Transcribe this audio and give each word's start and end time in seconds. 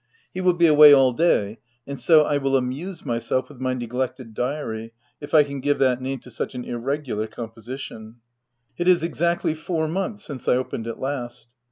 He 0.33 0.41
will 0.41 0.55
be 0.55 0.65
away 0.65 0.93
all 0.93 1.13
day; 1.13 1.59
and 1.85 1.99
so 1.99 2.23
I 2.23 2.37
will 2.39 2.57
amuse 2.57 3.05
myself 3.05 3.49
with 3.49 3.59
my 3.59 3.75
neg 3.75 3.93
lected 3.93 4.33
diary— 4.33 4.93
if 5.21 5.35
I 5.35 5.43
can 5.43 5.59
give 5.59 5.77
that 5.77 6.01
name 6.01 6.17
to 6.21 6.31
such 6.31 6.55
an 6.55 6.65
irregular 6.65 7.27
composition. 7.27 8.15
It 8.79 8.87
is 8.87 9.03
exactly 9.03 9.53
four 9.53 9.87
months 9.87 10.23
since 10.25 10.47
I 10.47 10.55
opened 10.55 10.87
it 10.87 10.97
last. 10.97 11.49